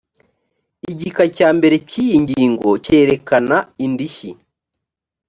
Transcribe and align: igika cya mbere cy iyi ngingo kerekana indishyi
igika 0.91 1.23
cya 1.35 1.49
mbere 1.57 1.75
cy 1.89 1.95
iyi 2.05 2.15
ngingo 2.23 2.69
kerekana 2.85 3.57
indishyi 3.85 4.29